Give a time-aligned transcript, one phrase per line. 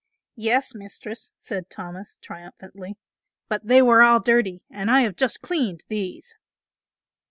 [0.35, 2.97] "Yes, Mistress," said Thomas, triumphantly,
[3.49, 6.33] "but they were all dirty and I have just cleaned these."